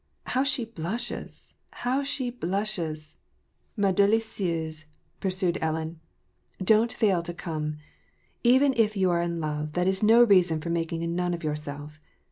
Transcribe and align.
"How 0.33 0.41
she 0.43 0.65
blushes! 0.65 1.53
How 1.85 2.01
she 2.01 2.31
blushes, 2.31 3.17
ma 3.77 3.91
delicieusej'^ 3.91 4.85
pur 5.19 5.29
sued 5.29 5.59
Ellen." 5.61 5.99
Don't 6.71 6.91
fail 6.91 7.21
to 7.21 7.35
come. 7.35 7.77
Even 8.43 8.73
if 8.75 8.97
you 8.97 9.11
are 9.11 9.21
in 9.21 9.39
love, 9.39 9.73
that 9.73 9.87
is 9.87 10.01
no 10.01 10.23
reason 10.23 10.59
for 10.59 10.71
making 10.71 11.03
a 11.03 11.07
nun 11.07 11.35
of 11.35 11.43
yourself. 11.43 11.99